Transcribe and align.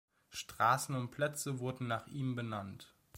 Straßen 0.31 0.95
und 0.95 1.11
Plätze 1.11 1.59
wurden 1.59 1.85
nach 1.85 2.07
ihm 2.07 2.33
benannt. 2.35 2.95